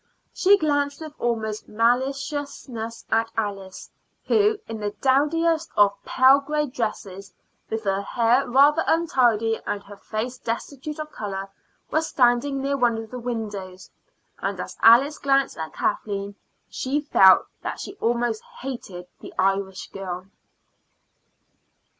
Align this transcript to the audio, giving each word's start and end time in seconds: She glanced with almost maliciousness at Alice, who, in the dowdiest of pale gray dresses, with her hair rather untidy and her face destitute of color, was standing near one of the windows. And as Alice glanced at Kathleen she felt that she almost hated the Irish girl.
She 0.33 0.57
glanced 0.57 0.99
with 1.01 1.13
almost 1.19 1.69
maliciousness 1.69 3.05
at 3.11 3.29
Alice, 3.37 3.91
who, 4.25 4.57
in 4.67 4.79
the 4.79 4.95
dowdiest 4.99 5.69
of 5.77 5.93
pale 6.03 6.39
gray 6.39 6.65
dresses, 6.65 7.35
with 7.69 7.83
her 7.83 8.01
hair 8.01 8.47
rather 8.49 8.83
untidy 8.87 9.61
and 9.67 9.83
her 9.83 9.97
face 9.97 10.39
destitute 10.39 10.97
of 10.97 11.11
color, 11.11 11.49
was 11.91 12.07
standing 12.07 12.63
near 12.63 12.77
one 12.77 12.97
of 12.97 13.11
the 13.11 13.19
windows. 13.19 13.91
And 14.39 14.59
as 14.59 14.75
Alice 14.81 15.19
glanced 15.19 15.55
at 15.59 15.73
Kathleen 15.73 16.33
she 16.67 16.99
felt 16.99 17.45
that 17.61 17.79
she 17.79 17.93
almost 17.97 18.41
hated 18.61 19.05
the 19.19 19.35
Irish 19.37 19.91
girl. 19.91 20.25